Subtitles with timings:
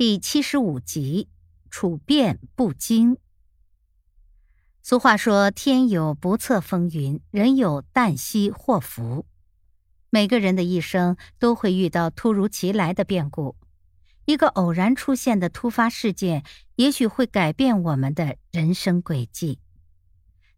[0.00, 1.28] 第七十五集，
[1.70, 3.18] 处变不惊。
[4.82, 9.26] 俗话说：“天有不测风云，人有旦夕祸福。”
[10.08, 13.56] 每个人的一生都会遇到突如其来的变故，
[14.24, 16.44] 一个偶然出现的突发事件，
[16.76, 19.58] 也许会改变我们的人生轨迹。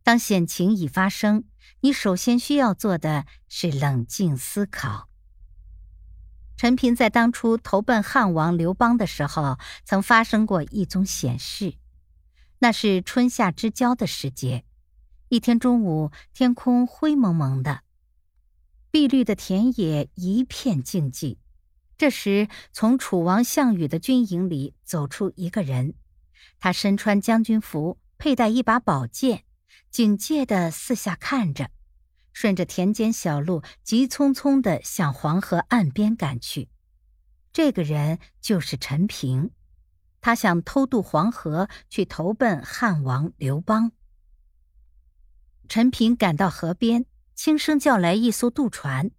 [0.05, 1.43] 当险情已发生，
[1.81, 5.09] 你首先需要做的是冷静思考。
[6.63, 11.75] 陈平在当初投奔汉王刘邦的时候，曾发生过一宗险事。
[12.61, 14.63] 那是春夏之交的时节，
[15.29, 17.81] 一天中午，天空灰蒙蒙的，
[18.93, 21.39] 碧绿的田野一片静寂。
[21.99, 25.95] 这时，从楚王项羽的军营里走出一个人，
[26.61, 29.43] 他身穿将军服，佩戴一把宝剑，
[29.91, 31.71] 警戒地四下看着。
[32.33, 36.69] 顺着田间小路，急匆匆地向黄河岸边赶去。
[37.53, 39.51] 这个人就是陈平，
[40.21, 43.93] 他想偷渡黄河去投奔汉王刘邦。
[45.69, 49.11] 陈平赶到河边，轻声叫来一艘渡船。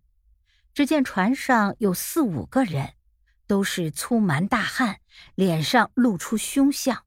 [0.74, 2.96] 只见船上有四五个人，
[3.46, 5.00] 都是粗蛮大汉，
[5.36, 7.06] 脸上露出凶相。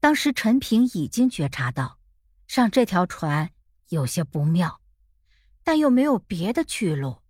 [0.00, 1.98] 当时陈平已经觉察到，
[2.48, 3.51] 上这条船。
[3.92, 4.80] 有些不妙，
[5.62, 7.20] 但又没有别的去路。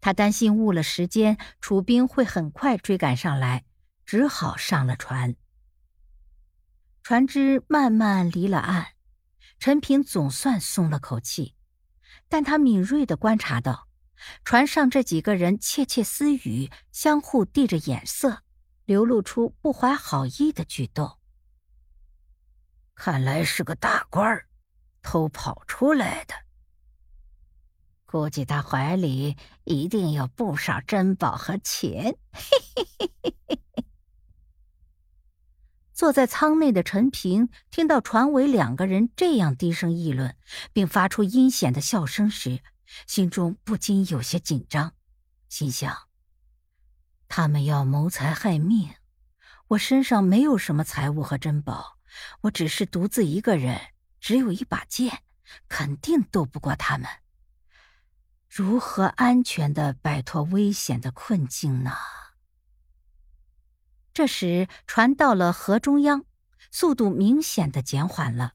[0.00, 3.66] 他担心误了时间，楚兵会很快追赶上来，
[4.06, 5.36] 只好上了船。
[7.02, 8.94] 船只慢慢离了岸，
[9.58, 11.54] 陈平总算松了口气。
[12.28, 13.88] 但他敏锐地观察到，
[14.42, 18.42] 船上这几个人窃窃私语，相互递着眼色，
[18.86, 21.18] 流露出不怀好意的举动。
[22.94, 24.49] 看来是个大官儿。
[25.02, 26.34] 偷跑出来的，
[28.04, 32.16] 估计他怀里一定有不少珍宝和钱。
[32.32, 32.42] 嘿
[32.76, 33.38] 嘿嘿嘿
[33.76, 33.84] 嘿
[35.92, 40.34] 坐在舱内的陈平听到船尾两个人这样低声议论，
[40.72, 42.62] 并发出阴险的笑声时，
[43.06, 44.94] 心中不禁有些紧张，
[45.48, 46.08] 心想：
[47.28, 48.94] 他们要谋财害命，
[49.68, 51.98] 我身上没有什么财物和珍宝，
[52.40, 53.78] 我只是独自一个人。
[54.20, 55.22] 只有一把剑，
[55.68, 57.08] 肯定斗不过他们。
[58.48, 61.96] 如何安全的摆脱危险的困境呢？
[64.12, 66.24] 这时，船到了河中央，
[66.70, 68.54] 速度明显的减缓了。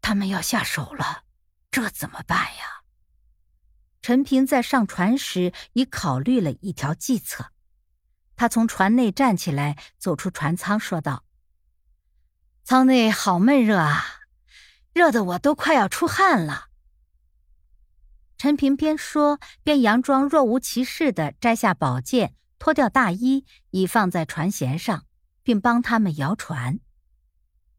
[0.00, 1.24] 他们要下手了，
[1.70, 2.82] 这怎么办呀？
[4.02, 7.52] 陈平在上船时已考虑了一条计策，
[8.36, 11.24] 他从船内站起来，走出船舱，说道。
[12.64, 14.04] 舱内好闷热啊，
[14.92, 16.68] 热得我都快要出汗了。
[18.38, 25.06] 陈平边说边佯装若无其事的摘下宝剑，脱掉大衣，已放在船舷上，
[25.42, 26.78] 并帮他们摇船。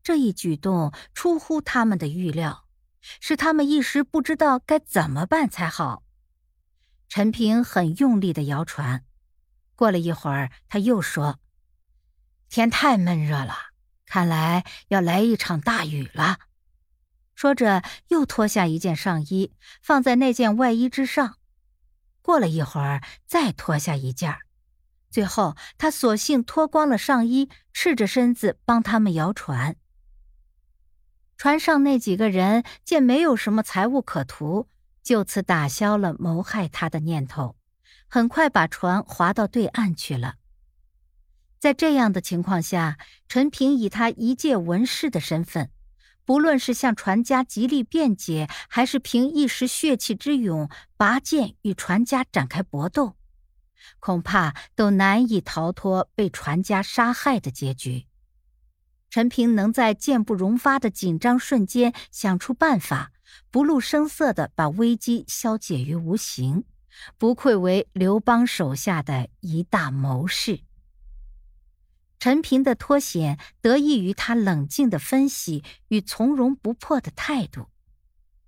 [0.04, 2.66] 这一举动出乎他们的预料，
[3.22, 6.04] 使他们一时不知道该怎么办才好。
[7.08, 9.06] 陈平很用力的摇船，
[9.76, 11.40] 过了一会儿，他又说
[12.50, 13.72] ：“天太闷热了。”
[14.14, 16.38] 看来要来一场大雨了。
[17.34, 21.40] 说着，又脱下一件上衣，放在那件外衣之上。
[22.22, 24.38] 过了一会儿，再脱下一件。
[25.10, 29.78] 最后，他索性脱光了上衣，赤着身子帮他们摇船。
[31.36, 34.70] 船上那几个人见没有什么财物可图，
[35.02, 37.56] 就此打消了谋害他的念头，
[38.08, 40.36] 很快把船划到对岸去了。
[41.64, 42.98] 在这样的情况下，
[43.30, 45.72] 陈平以他一介文士的身份，
[46.26, 53.16] 不论是向船家极力辩解，还是凭一时血气之勇拔剑与船家展开搏斗，
[54.02, 58.08] 恐怕都难以逃脱被船家杀害的结局。
[59.10, 63.14] 陈平能在剑不容发的紧张瞬间想出办法，
[63.50, 66.66] 不露声色地把危机消解于无形，
[67.18, 70.60] 不愧为刘邦手下的一大谋士。
[72.24, 77.68] 陈平的脱险得益于他冷静的分析与从容不迫的态度。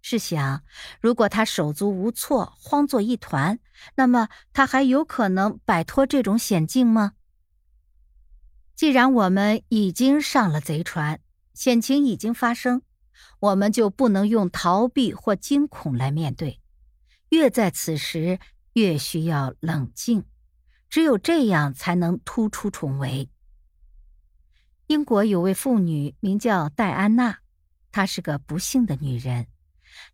[0.02, 0.64] 试想，
[1.02, 3.60] 如果他手足无措、慌作一团，
[3.96, 7.16] 那么他还有可能摆脱这种险境吗？
[8.78, 11.20] 既然我们已经上了贼船，
[11.54, 12.82] 险情已经发生，
[13.42, 16.62] 我们就不能用逃避或惊恐来面对。
[17.28, 18.40] 越在此时，
[18.72, 20.24] 越需要冷静，
[20.90, 23.30] 只有这样才能突出重围。
[24.88, 27.40] 英国有位妇女名叫戴安娜，
[27.92, 29.48] 她是个不幸的女人。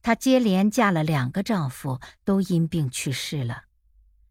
[0.02, 3.64] 她接连嫁了两个丈夫，都因病去世了。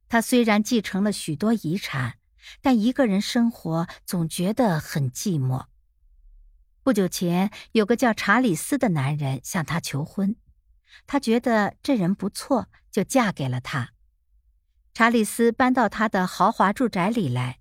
[0.08, 2.14] 她虽然继承了许多遗产，
[2.62, 5.66] 但一个人生活总觉得很寂寞。
[6.82, 10.36] 不久前，有个叫查理斯的男人向她求婚，
[11.06, 13.90] 她觉得这人不错，就嫁给了他。
[14.94, 17.59] 查理斯搬到他的豪华住宅里来。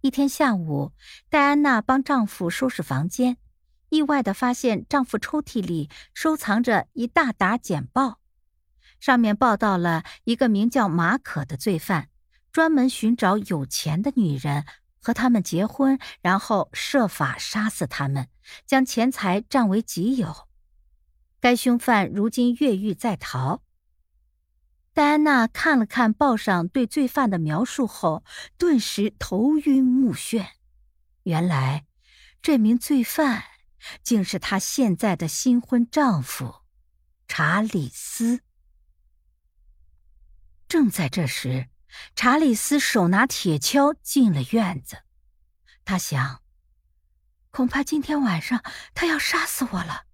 [0.00, 0.92] 一天下午，
[1.28, 3.36] 戴安娜帮丈夫收拾房间，
[3.88, 8.20] 意外的发现丈夫抽屉里收藏着一大沓简报，
[9.00, 12.08] 上面报道了一个名叫马可的罪犯，
[12.52, 14.64] 专门寻找有钱的女人。
[15.00, 18.28] 和他们结婚，然后设法杀死他们，
[18.66, 20.48] 将钱财占为己有。
[21.40, 23.62] 该凶犯如今越狱在逃。
[24.98, 28.24] 戴安娜看了看报上对罪犯的描述后，
[28.56, 30.44] 顿时头晕目眩。
[31.22, 31.86] 原来，
[32.42, 33.44] 这名罪犯
[34.02, 36.62] 竟是她现在的新婚丈夫
[37.28, 38.40] 查理斯。
[40.66, 41.68] 正在这时。
[42.16, 45.04] 查理斯手拿铁锹进了院子，
[45.84, 46.42] 他想，
[47.50, 48.64] 恐怕今天晚上
[48.94, 50.06] 他要杀死我了。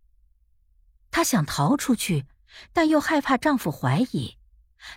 [1.11, 2.27] 他想逃出去，
[2.75, 4.39] 但又害怕丈夫怀疑，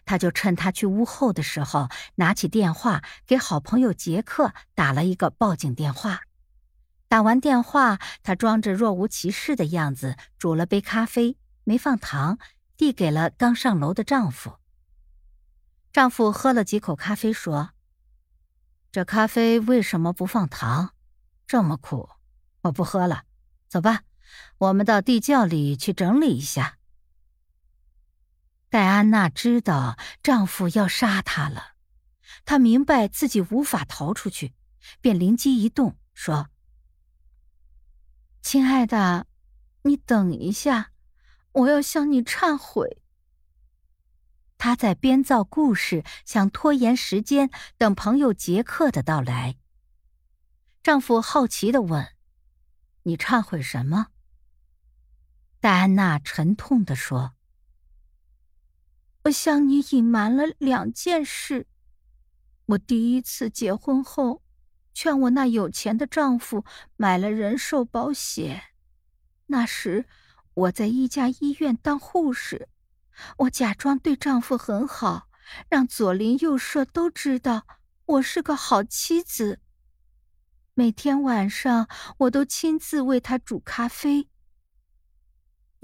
[0.05, 6.21] 他就趁他去屋后的时候，拿起电话给好朋友杰克打了一个报警电话。
[7.07, 12.37] 打完电话，他装着若无其事的样子，煮了杯咖啡，没放糖，
[12.75, 14.57] 递给了刚上楼的丈夫。
[15.93, 17.69] 丈夫喝了几口咖啡，说
[18.91, 20.93] ：“这咖啡为什么不放糖？
[21.47, 22.09] 这么苦，
[22.63, 23.23] 我不喝了。
[23.69, 24.01] 走吧，
[24.57, 26.76] 我们到地窖里去整理一下。”
[28.69, 31.75] 戴安娜知道丈夫要杀她了，
[32.43, 34.53] 她明白自己无法逃出去，
[34.99, 36.49] 便灵机一动，说
[38.43, 39.27] ：“亲爱的，
[39.83, 40.91] 你等一下，
[41.53, 43.01] 我要向你忏悔。”
[44.59, 49.57] 她在编造故事，想拖延时间，等朋友杰克的到来。
[50.83, 52.13] 丈夫好奇的问
[53.03, 54.07] ：“你忏悔什么？”
[55.61, 57.35] 戴安娜沉痛的说
[59.27, 61.68] ：“我向你隐瞒了两件事。
[62.65, 64.41] 我第一次结婚后，
[64.94, 66.63] 劝我那有钱的丈夫
[66.95, 68.62] 买了人寿保险。
[69.47, 70.06] 那时
[70.53, 72.69] 我在一家医院当护士。”
[73.39, 75.27] 我假装对丈夫很好，
[75.69, 77.65] 让左邻右舍都知道
[78.06, 79.59] 我是个好妻子。
[80.75, 81.89] 每天晚上，
[82.19, 84.30] 我都亲自为他煮咖啡。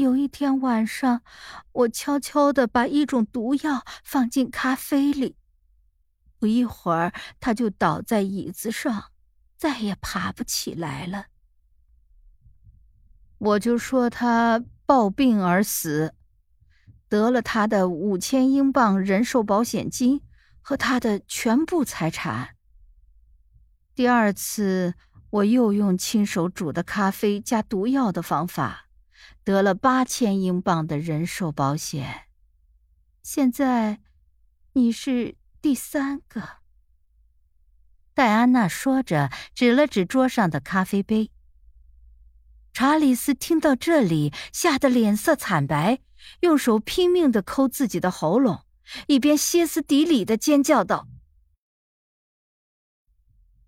[0.04, 1.24] 有一天晚上，
[1.72, 5.38] 我悄悄地把一种毒药放进咖啡里，
[6.38, 9.12] 不一会儿，他就倒在椅子上，
[9.58, 11.28] 再也爬不起来了。
[13.38, 16.14] 我就说他暴病而死。
[17.08, 20.24] 得了他的五千英镑人寿保险金
[20.62, 22.56] 和他的全部财产。
[23.94, 24.96] 第二次，
[25.30, 28.88] 我又用亲手煮的咖啡加毒药的方法，
[29.44, 32.28] 得了八千英镑的人寿保险。
[33.22, 34.02] 现在，
[34.74, 36.58] 你是第三个。
[38.14, 41.32] 戴安娜说着，指了指桌上的咖啡杯。
[42.72, 46.00] 查理斯听到这里，吓得脸色惨白。
[46.40, 48.66] 用手拼命的抠自己的喉咙，
[49.08, 51.08] 一边歇斯底里的尖叫道：“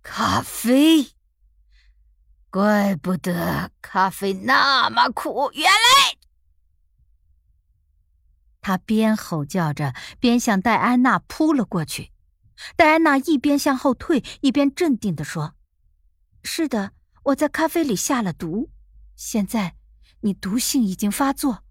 [0.02, 1.15] 咖啡，
[2.56, 6.16] 怪不得咖啡那么苦，原来……”
[8.64, 12.14] 他边吼叫着，边向戴安娜扑了过去。
[12.78, 15.56] 戴安娜一边向后退，一边镇定的说
[16.44, 16.94] ：“是的，
[17.24, 18.72] 我在咖啡里下了毒，
[19.18, 19.76] 现在
[20.22, 21.62] 你毒性已经发作。”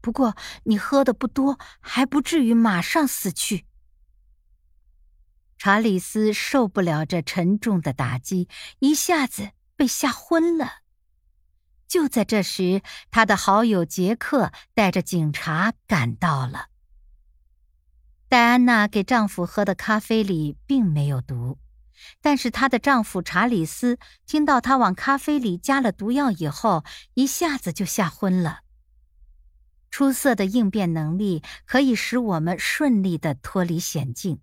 [0.00, 3.66] 不过你喝的不多，还不至于马上死去。
[5.58, 10.82] 查理斯受不了这沉重的打击，一下子被吓昏了。
[11.86, 16.66] 就在这时，他的好友杰克带着警察赶到了。
[18.28, 21.58] 戴安娜给丈夫喝的咖啡里并没有毒，
[22.20, 28.60] 但是她的丈夫查理斯听到她往咖啡里加了毒药以后，一下子就吓昏了。
[29.90, 34.40] 出色的应变能力可以使我们顺利的脱离险境。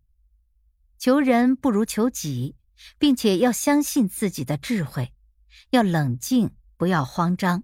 [0.97, 2.55] 求人不如求己，
[2.97, 5.13] 并且要相信自己的智慧，
[5.71, 7.63] 要冷静，不要慌张，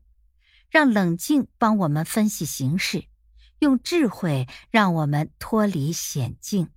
[0.70, 3.06] 让冷静帮我们分析形势，
[3.60, 6.70] 用智慧让我们脱离险境。